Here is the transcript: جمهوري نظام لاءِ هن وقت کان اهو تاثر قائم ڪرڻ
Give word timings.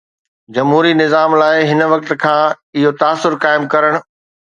جمهوري 0.55 0.93
نظام 1.03 1.35
لاءِ 1.41 1.59
هن 1.73 1.81
وقت 1.93 2.09
کان 2.25 2.43
اهو 2.77 2.91
تاثر 3.01 3.31
قائم 3.49 3.63
ڪرڻ 3.73 4.05